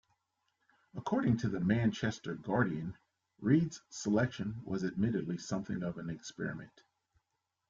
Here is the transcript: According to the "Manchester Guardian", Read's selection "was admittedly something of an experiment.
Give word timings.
According 0.95 1.37
to 1.41 1.47
the 1.49 1.59
"Manchester 1.59 2.33
Guardian", 2.33 2.97
Read's 3.39 3.83
selection 3.91 4.59
"was 4.65 4.83
admittedly 4.83 5.37
something 5.37 5.83
of 5.83 5.99
an 5.99 6.09
experiment. 6.09 6.81